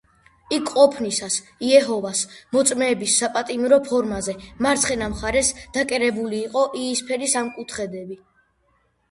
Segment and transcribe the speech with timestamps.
[0.55, 1.35] იქ ყოფნისას
[1.67, 2.21] იეჰოვას
[2.55, 4.35] მოწმეების საპატიმრო ფორმაზე,
[4.67, 8.21] მარცხენა მხარეს დაკერებული იყო იისფერი სამკუთხედები.